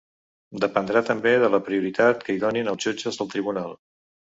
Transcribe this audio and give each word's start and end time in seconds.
Dependrà 0.63 1.03
també 1.09 1.33
de 1.43 1.51
la 1.57 1.61
prioritat 1.69 2.25
que 2.25 2.37
hi 2.39 2.41
donin 2.47 2.73
els 2.73 2.89
jutges 2.89 3.23
del 3.23 3.33
tribunal. 3.37 3.81